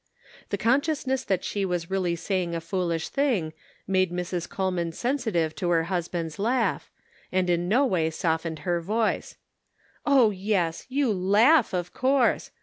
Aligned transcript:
The 0.49 0.57
consciousness 0.57 1.23
that 1.25 1.43
she 1.43 1.63
was 1.63 1.91
really 1.91 2.15
saying 2.15 2.55
a 2.55 2.59
foolish 2.59 3.09
thing 3.09 3.53
made 3.85 4.11
Mrs. 4.11 4.49
Cole 4.49 4.71
man 4.71 4.91
sensitive 4.93 5.53
to 5.57 5.69
her 5.69 5.83
husband's 5.93 6.39
laugh, 6.39 6.89
and 7.31 7.47
in 7.51 7.69
no 7.69 7.85
way 7.85 8.09
softened 8.09 8.59
her 8.65 8.81
voice:" 8.81 9.37
Oh 10.07 10.31
yes, 10.31 10.87
you 10.89 11.13
laugh, 11.13 11.71
of 11.71 11.93
course. 11.93 12.49